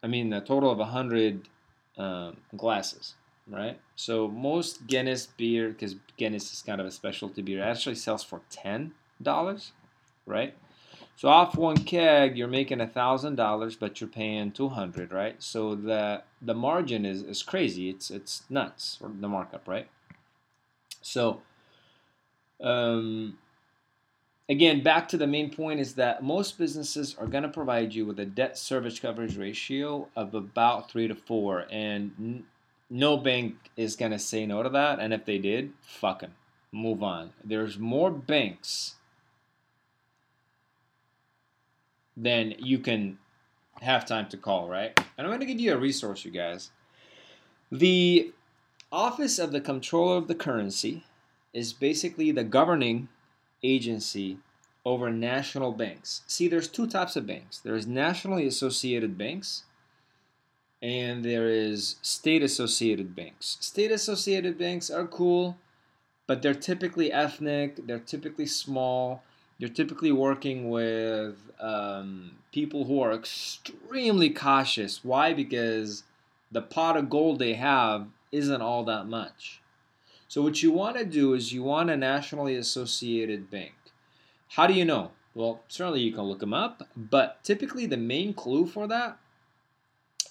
i 0.04 0.08
mean 0.08 0.32
a 0.34 0.42
total 0.42 0.72
of 0.72 0.78
100 0.78 1.48
um, 1.98 2.38
glasses 2.56 3.16
right? 3.50 3.80
So 3.96 4.28
most 4.28 4.88
Guinness 4.88 5.26
beer, 5.26 5.70
because 5.70 5.96
Guinness 6.18 6.52
is 6.54 6.62
kind 6.62 6.82
of 6.82 6.88
a 6.88 6.92
specialty 6.92 7.42
beer, 7.42 7.64
actually 7.64 7.96
sells 7.96 8.24
for 8.24 8.42
ten 8.50 8.94
dollars, 9.22 9.72
right? 10.26 10.56
So 11.16 11.30
off 11.30 11.56
one 11.56 11.78
keg, 11.78 12.38
you're 12.38 12.48
making 12.48 12.82
a 12.82 12.88
thousand 12.88 13.36
dollars, 13.36 13.76
but 13.76 14.00
you're 14.00 14.10
paying 14.10 14.52
two 14.52 14.70
hundred, 14.70 15.12
right? 15.12 15.42
So 15.42 15.76
the 15.76 16.24
the 16.42 16.54
margin 16.54 17.06
is, 17.06 17.24
is 17.24 17.44
crazy. 17.44 17.90
It's 17.90 18.12
it's 18.12 18.44
nuts, 18.50 19.00
the 19.02 19.28
markup, 19.28 19.68
right? 19.68 19.88
So, 21.02 21.42
um, 22.62 23.38
again, 24.50 24.82
back 24.84 25.08
to 25.10 25.18
the 25.18 25.28
main 25.28 25.54
point 25.54 25.80
is 25.80 25.96
that 25.96 26.24
most 26.24 26.58
businesses 26.58 27.16
are 27.20 27.28
going 27.28 27.44
to 27.44 27.50
provide 27.50 27.94
you 27.94 28.06
with 28.06 28.20
a 28.20 28.26
debt 28.26 28.58
service 28.58 29.00
coverage 29.00 29.38
ratio 29.38 30.08
of 30.16 30.34
about 30.34 30.90
three 30.90 31.08
to 31.08 31.16
four, 31.16 31.66
and 31.72 32.44
no 32.90 33.18
bank 33.18 33.56
is 33.76 33.96
going 33.96 34.12
to 34.12 34.20
say 34.20 34.46
no 34.46 34.64
to 34.64 34.70
that. 34.70 35.00
And 35.00 35.14
if 35.14 35.26
they 35.26 35.38
did, 35.38 35.74
fuck 35.82 36.22
them. 36.22 36.36
Move 36.72 37.04
on. 37.04 37.32
There's 37.44 37.78
more 37.78 38.12
banks 38.12 38.96
than 42.16 42.56
you 42.58 42.80
can 42.80 43.20
have 43.82 44.06
time 44.06 44.28
to 44.30 44.38
call, 44.38 44.68
right? 44.68 44.98
And 45.18 45.26
I'm 45.26 45.28
going 45.28 45.40
to 45.40 45.46
give 45.46 45.60
you 45.60 45.74
a 45.74 45.78
resource, 45.78 46.26
you 46.26 46.32
guys. 46.32 46.72
The 47.72 48.34
Office 48.92 49.38
of 49.38 49.52
the 49.52 49.62
Comptroller 49.62 50.18
of 50.18 50.28
the 50.28 50.36
Currency 50.36 51.04
is 51.54 51.74
basically 51.74 52.32
the 52.32 52.44
governing 52.44 53.08
agency 53.64 54.38
over 54.86 55.10
national 55.10 55.72
banks. 55.72 56.22
See, 56.28 56.48
there's 56.48 56.68
two 56.68 56.88
types 56.88 57.16
of 57.16 57.28
banks. 57.28 57.60
There's 57.60 57.88
nationally 57.88 58.48
associated 58.48 59.18
banks 59.18 59.64
and 60.82 61.26
there 61.26 61.48
is 61.48 61.96
state 62.02 62.44
associated 62.44 63.16
banks. 63.16 63.58
State 63.60 63.92
associated 63.92 64.58
banks 64.58 64.90
are 64.90 65.08
cool, 65.08 65.58
but 66.28 66.42
they're 66.42 66.54
typically 66.54 67.12
ethnic, 67.12 67.88
they're 67.88 68.00
typically 68.00 68.46
small, 68.46 69.24
you're 69.58 69.70
typically 69.70 70.12
working 70.12 70.70
with 70.70 71.36
um, 71.60 72.32
people 72.52 72.86
who 72.86 73.02
are 73.02 73.14
extremely 73.14 74.30
cautious. 74.30 75.04
Why? 75.04 75.34
Because 75.34 76.04
the 76.52 76.62
pot 76.62 76.96
of 76.96 77.10
gold 77.10 77.40
they 77.40 77.56
have 77.56 78.08
isn't 78.32 78.62
all 78.62 78.84
that 78.86 79.08
much. 79.08 79.62
So, 80.28 80.42
what 80.42 80.62
you 80.62 80.72
want 80.72 80.98
to 80.98 81.06
do 81.06 81.34
is 81.34 81.54
you 81.54 81.64
want 81.64 81.90
a 81.90 81.98
nationally 81.98 82.56
associated 82.56 83.50
bank. 83.50 83.74
How 84.50 84.68
do 84.68 84.74
you 84.74 84.86
know? 84.86 85.12
Well, 85.34 85.62
certainly 85.68 86.02
you 86.02 86.12
can 86.12 86.24
look 86.24 86.40
them 86.40 86.54
up, 86.54 86.84
but 86.96 87.44
typically 87.44 87.86
the 87.86 87.98
main 87.98 88.34
clue 88.34 88.66
for 88.66 88.88
that 88.88 89.20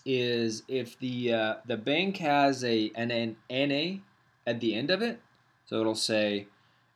is 0.04 0.62
if 0.68 0.98
the 0.98 1.32
uh, 1.32 1.54
the 1.66 1.76
bank 1.76 2.18
has 2.18 2.62
a 2.64 2.90
an, 2.94 3.10
an 3.10 3.36
NA 3.50 4.00
at 4.46 4.60
the 4.60 4.74
end 4.74 4.90
of 4.90 5.02
it, 5.02 5.20
so 5.64 5.80
it'll 5.80 5.94
say 5.94 6.46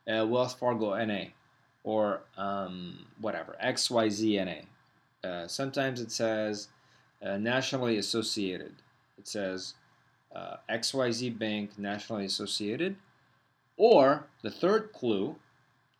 uh, 0.07 0.25
Wells 0.25 0.53
Fargo 0.53 0.93
NA 1.03 1.25
or 1.83 2.21
um, 2.37 3.05
whatever 3.19 3.55
XYZ 3.63 4.45
NA. 4.45 5.27
Uh, 5.27 5.47
sometimes 5.47 6.01
it 6.01 6.11
says 6.11 6.67
uh, 7.21 7.37
nationally 7.37 7.97
associated. 7.97 8.73
It 9.17 9.27
says 9.27 9.73
uh, 10.35 10.57
XYZ 10.69 11.37
Bank 11.37 11.77
nationally 11.77 12.25
associated, 12.25 12.95
or 13.77 14.27
the 14.43 14.51
third 14.51 14.93
clue, 14.93 15.35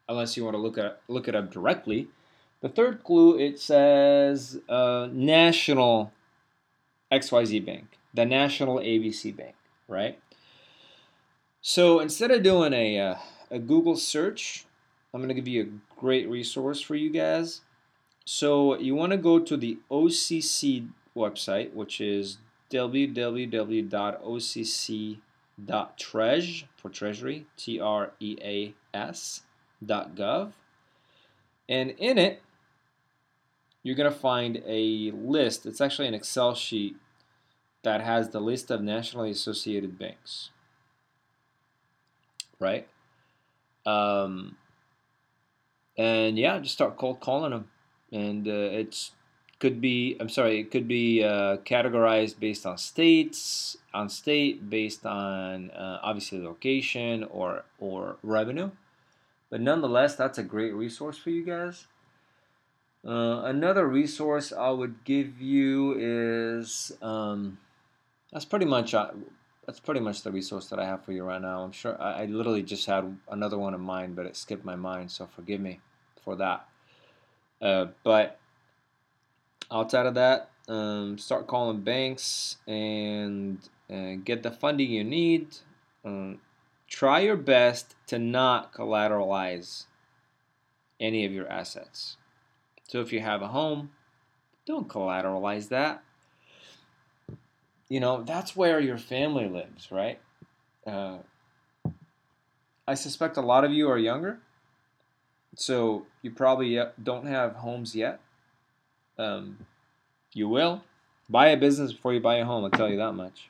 unless 0.08 0.38
you 0.38 0.44
want 0.44 0.56
to 0.56 0.62
look 0.62 0.78
at 0.78 1.02
look 1.08 1.28
it 1.28 1.36
up 1.36 1.52
directly, 1.52 2.08
The 2.62 2.70
third 2.70 3.04
clue 3.04 3.40
it 3.40 3.60
says 3.60 4.60
uh, 4.70 5.10
National 5.12 6.12
XYZ 7.12 7.66
Bank, 7.66 7.98
the 8.14 8.26
National 8.26 8.78
ABC 8.78 9.36
Bank, 9.36 9.56
right? 9.88 10.20
So 11.62 12.00
instead 12.00 12.32
of 12.32 12.44
doing 12.44 12.74
a, 12.74 13.00
uh, 13.00 13.16
a 13.50 13.60
Google 13.60 13.96
search, 13.96 14.66
I'm 15.14 15.22
going 15.22 15.30
to 15.30 15.36
give 15.36 15.48
you 15.48 15.62
a 15.62 16.00
great 16.00 16.30
resource 16.30 16.82
for 16.82 16.96
you 16.96 17.10
guys. 17.10 17.62
So 18.26 18.78
you 18.78 18.96
want 18.96 19.12
to 19.12 19.18
go 19.18 19.40
to 19.40 19.58
the 19.58 19.80
OCC 19.90 20.88
website, 21.16 21.74
which 21.74 22.00
is 22.00 22.38
www.occ.treas 22.72 23.84
for 26.76 26.90
Treasury, 26.90 27.46
T 27.58 27.80
R 27.80 28.12
E 28.20 28.38
A 28.42 28.74
S 28.94 29.42
gov, 29.84 30.54
and 31.70 31.92
in 31.92 32.18
it 32.18 32.42
you're 33.84 33.96
going 33.96 34.12
to 34.12 34.18
find 34.18 34.62
a 34.66 35.12
list. 35.12 35.66
It's 35.66 35.82
actually 35.82 36.08
an 36.08 36.14
Excel 36.14 36.54
sheet 36.54 36.96
that 37.84 38.02
has 38.02 38.30
the 38.30 38.40
list 38.40 38.70
of 38.70 38.82
nationally 38.82 39.32
associated 39.32 39.98
banks. 39.98 40.52
Right? 42.60 42.88
Um, 43.86 44.58
and 45.98 46.38
yeah, 46.38 46.60
just 46.60 46.76
start 46.76 46.98
cold 46.98 47.20
calling 47.20 47.52
them. 47.52 47.70
And 48.12 48.48
uh, 48.48 48.52
it's 48.52 49.12
could 49.62 49.80
be 49.80 50.18
I'm 50.20 50.28
sorry, 50.28 50.60
it 50.60 50.72
could 50.72 50.88
be 50.88 51.24
uh, 51.24 51.58
categorized 51.58 52.40
based 52.40 52.66
on 52.66 52.78
states, 52.78 53.78
on 53.94 54.10
state, 54.10 54.70
based 54.70 55.06
on 55.06 55.70
uh, 55.72 56.00
obviously 56.02 56.42
location 56.42 57.24
or 57.26 57.64
or 57.80 58.18
revenue. 58.24 58.72
But 59.52 59.62
nonetheless, 59.62 60.16
that's 60.16 60.40
a 60.40 60.44
great 60.44 60.74
resource 60.74 61.18
for 61.18 61.30
you 61.30 61.46
guys. 61.46 61.86
Uh, 63.06 63.44
another 63.46 63.88
resource 63.88 64.52
I 64.52 64.72
would 64.72 65.04
give 65.04 65.40
you 65.40 65.96
is 65.98 66.92
um, 67.02 67.60
that's 68.34 68.46
pretty 68.46 68.66
much 68.66 68.94
uh, 68.96 69.12
that's 69.66 69.80
pretty 69.80 70.00
much 70.00 70.24
the 70.24 70.32
resource 70.32 70.68
that 70.70 70.80
I 70.80 70.86
have 70.86 71.06
for 71.06 71.12
you 71.12 71.24
right 71.24 71.42
now. 71.42 71.62
I'm 71.62 71.72
sure 71.72 72.02
I, 72.02 72.24
I, 72.24 72.26
literally 72.26 72.64
just 72.64 72.88
had 72.88 73.16
another 73.30 73.58
one 73.60 73.76
in 73.76 73.82
mind, 73.82 74.16
but 74.16 74.26
it 74.26 74.36
skipped 74.36 74.66
my 74.66 74.76
mind, 74.76 75.12
so 75.12 75.28
forgive 75.28 75.62
me 75.62 75.80
for 76.24 76.36
that. 76.38 76.68
Uh, 77.62 77.88
but 78.04 78.40
outside 79.72 80.06
of 80.06 80.16
that, 80.16 80.50
um, 80.68 81.18
start 81.18 81.48
calling 81.48 81.82
banks 81.82 82.58
and 82.68 83.58
uh, 83.92 84.16
get 84.24 84.44
the 84.44 84.52
funding 84.52 84.92
you 84.92 85.04
need. 85.04 85.48
Um, 86.04 86.40
try 86.88 87.20
your 87.20 87.38
best 87.38 87.96
to 88.08 88.20
not 88.20 88.74
collateralize 88.74 89.86
any 91.00 91.26
of 91.26 91.32
your 91.32 91.48
assets. 91.50 92.18
So 92.88 93.00
if 93.00 93.12
you 93.14 93.22
have 93.22 93.42
a 93.42 93.48
home, 93.48 93.92
don't 94.66 94.88
collateralize 94.88 95.70
that. 95.70 96.04
You 97.90 98.00
know, 98.00 98.24
that's 98.24 98.56
where 98.56 98.80
your 98.80 98.98
family 98.98 99.50
lives, 99.50 99.92
right? 99.92 100.20
Uh, 100.86 101.18
I 102.88 102.94
suspect 102.94 103.38
a 103.38 103.42
lot 103.42 103.64
of 103.64 103.72
you 103.72 103.90
are 103.90 103.98
younger, 103.98 104.40
so 105.56 106.06
you 106.22 106.32
probably 106.32 106.82
don't 107.02 107.28
have 107.28 107.56
homes 107.56 107.96
yet. 107.96 108.20
Um, 109.22 109.58
you 110.34 110.48
will. 110.48 110.84
Buy 111.30 111.48
a 111.48 111.58
business 111.58 111.94
before 111.94 112.14
you 112.14 112.20
buy 112.20 112.36
a 112.38 112.46
home, 112.46 112.64
I'll 112.64 112.72
tell 112.72 112.90
you 112.90 112.98
that 112.98 113.14
much. 113.14 113.50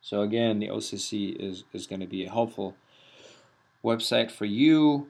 So 0.00 0.22
again, 0.22 0.58
the 0.58 0.68
OCC 0.68 1.36
is, 1.38 1.64
is 1.72 1.86
going 1.86 2.00
to 2.00 2.06
be 2.06 2.24
a 2.24 2.30
helpful 2.30 2.74
website 3.84 4.30
for 4.30 4.46
you 4.46 5.08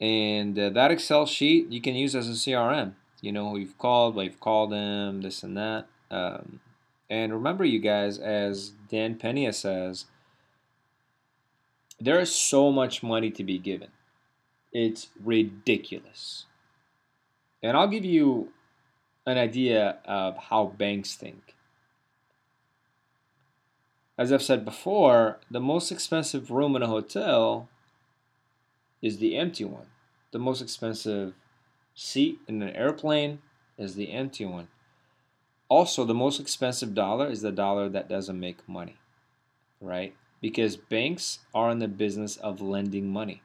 and 0.00 0.58
uh, 0.58 0.70
that 0.70 0.90
Excel 0.90 1.26
sheet 1.26 1.70
you 1.70 1.80
can 1.80 1.94
use 1.94 2.16
as 2.16 2.28
a 2.28 2.32
CRM. 2.32 2.94
You 3.20 3.32
know 3.32 3.50
who 3.50 3.58
you've 3.58 3.76
called, 3.76 4.14
what 4.14 4.24
you've 4.24 4.40
called 4.40 4.72
them, 4.72 5.20
this 5.20 5.42
and 5.42 5.56
that. 5.56 5.86
Um, 6.10 6.60
and 7.10 7.32
remember, 7.34 7.64
you 7.64 7.80
guys, 7.80 8.18
as 8.18 8.70
Dan 8.88 9.16
Pena 9.16 9.52
says, 9.52 10.06
there 11.98 12.18
is 12.18 12.34
so 12.34 12.72
much 12.72 13.02
money 13.02 13.30
to 13.32 13.44
be 13.44 13.58
given. 13.58 13.88
It's 14.72 15.08
ridiculous. 15.22 16.46
And 17.62 17.76
I'll 17.76 17.88
give 17.88 18.04
you 18.04 18.52
an 19.26 19.38
idea 19.38 19.98
of 20.04 20.36
how 20.36 20.66
banks 20.66 21.14
think. 21.14 21.54
As 24.18 24.32
I've 24.32 24.42
said 24.42 24.64
before, 24.64 25.38
the 25.50 25.60
most 25.60 25.90
expensive 25.90 26.50
room 26.50 26.76
in 26.76 26.82
a 26.82 26.86
hotel 26.86 27.68
is 29.00 29.18
the 29.18 29.36
empty 29.36 29.64
one. 29.64 29.86
The 30.32 30.38
most 30.38 30.60
expensive 30.60 31.34
seat 31.94 32.38
in 32.46 32.62
an 32.62 32.70
airplane 32.70 33.40
is 33.78 33.94
the 33.94 34.12
empty 34.12 34.44
one. 34.44 34.68
Also, 35.68 36.04
the 36.04 36.14
most 36.14 36.40
expensive 36.40 36.94
dollar 36.94 37.30
is 37.30 37.42
the 37.42 37.52
dollar 37.52 37.88
that 37.88 38.08
doesn't 38.08 38.38
make 38.38 38.68
money, 38.68 38.96
right? 39.80 40.14
Because 40.40 40.76
banks 40.76 41.38
are 41.54 41.70
in 41.70 41.78
the 41.78 41.88
business 41.88 42.36
of 42.36 42.60
lending 42.60 43.10
money. 43.10 43.42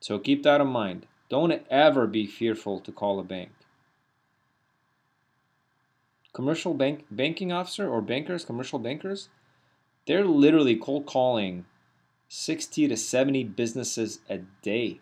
So 0.00 0.18
keep 0.18 0.42
that 0.42 0.60
in 0.60 0.66
mind. 0.66 1.06
Don't 1.28 1.62
ever 1.70 2.06
be 2.06 2.26
fearful 2.26 2.80
to 2.80 2.92
call 2.92 3.18
a 3.18 3.24
bank. 3.24 3.50
Commercial 6.32 6.74
bank 6.74 7.04
banking 7.10 7.52
officer 7.52 7.88
or 7.88 8.02
bankers, 8.02 8.44
commercial 8.44 8.78
bankers, 8.78 9.28
they're 10.06 10.24
literally 10.24 10.76
cold 10.76 11.06
calling 11.06 11.64
60 12.28 12.88
to 12.88 12.96
70 12.96 13.44
businesses 13.44 14.18
a 14.28 14.38
day, 14.62 15.00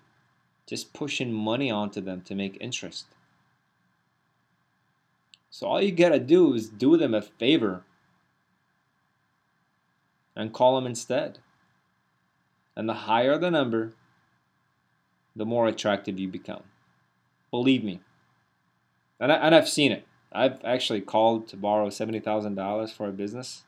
just 0.66 0.92
pushing 0.92 1.32
money 1.32 1.70
onto 1.70 2.00
them 2.00 2.20
to 2.22 2.34
make 2.34 2.58
interest. 2.60 3.06
So 5.50 5.66
all 5.66 5.82
you 5.82 5.92
gotta 5.92 6.18
do 6.18 6.54
is 6.54 6.68
do 6.68 6.96
them 6.96 7.14
a 7.14 7.22
favor 7.22 7.84
and 10.36 10.52
call 10.52 10.76
them 10.76 10.86
instead. 10.86 11.38
And 12.76 12.88
the 12.88 12.94
higher 12.94 13.36
the 13.38 13.50
number, 13.50 13.92
the 15.34 15.46
more 15.46 15.66
attractive 15.66 16.18
you 16.18 16.28
become. 16.28 16.62
Believe 17.50 17.84
me. 17.84 18.00
And, 19.20 19.32
I, 19.32 19.36
and 19.36 19.54
I've 19.54 19.68
seen 19.68 19.92
it. 19.92 20.06
I've 20.32 20.64
actually 20.64 21.02
called 21.02 21.48
to 21.48 21.56
borrow 21.56 21.88
$70,000 21.88 22.92
for 22.92 23.08
a 23.08 23.12
business 23.12 23.64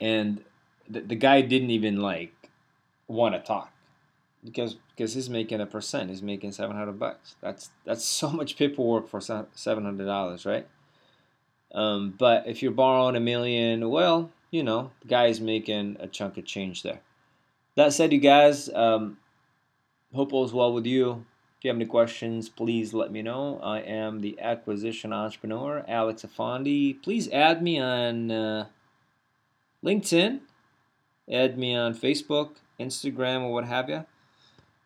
and 0.00 0.44
the, 0.88 1.00
the 1.00 1.14
guy 1.14 1.40
didn't 1.40 1.70
even 1.70 2.00
like 2.00 2.50
want 3.08 3.34
to 3.34 3.40
talk 3.40 3.72
because 4.44 4.76
because 4.90 5.14
he's 5.14 5.30
making 5.30 5.60
a 5.60 5.66
percent. 5.66 6.10
He's 6.10 6.22
making 6.22 6.52
seven 6.52 6.76
hundred 6.76 6.98
bucks. 6.98 7.36
That's 7.40 7.70
that's 7.84 8.04
so 8.04 8.30
much 8.30 8.56
paperwork 8.56 9.08
for 9.08 9.20
seven 9.20 9.84
hundred 9.84 10.04
dollars, 10.06 10.44
right? 10.44 10.66
Um, 11.74 12.14
but 12.16 12.46
if 12.46 12.62
you're 12.62 12.72
borrowing 12.72 13.16
a 13.16 13.20
million, 13.20 13.88
well, 13.90 14.30
you 14.50 14.62
know, 14.62 14.92
the 15.00 15.08
guy's 15.08 15.40
making 15.40 15.96
a 15.98 16.06
chunk 16.06 16.36
of 16.36 16.44
change 16.44 16.82
there. 16.82 17.00
That 17.74 17.92
said, 17.92 18.12
you 18.12 18.20
guys, 18.20 18.68
um, 18.72 19.16
hope 20.14 20.32
all 20.32 20.44
is 20.44 20.52
well 20.52 20.72
with 20.72 20.86
you. 20.86 21.24
If 21.58 21.64
you 21.64 21.68
have 21.70 21.76
any 21.76 21.86
questions, 21.86 22.48
please 22.48 22.92
let 22.92 23.10
me 23.10 23.22
know. 23.22 23.60
I 23.62 23.80
am 23.80 24.20
the 24.20 24.38
acquisition 24.40 25.12
entrepreneur, 25.12 25.84
Alex 25.88 26.22
Afandi. 26.22 27.02
Please 27.02 27.28
add 27.30 27.62
me 27.62 27.78
on. 27.78 28.30
Uh, 28.30 28.66
LinkedIn, 29.84 30.40
add 31.30 31.58
me 31.58 31.76
on 31.76 31.94
Facebook, 31.94 32.56
Instagram, 32.80 33.42
or 33.42 33.52
what 33.52 33.66
have 33.66 33.90
you. 33.90 34.06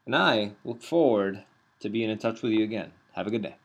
And 0.05 0.17
I 0.17 0.53
look 0.65 0.83
forward 0.83 1.45
to 1.81 1.89
being 1.89 2.11
in 2.11 2.19
touch 2.19 2.43
with 2.43 2.53
you 2.53 2.65
again. 2.65 2.91
Have 3.13 3.27
a 3.27 3.31
good 3.31 3.43
day. 3.43 3.57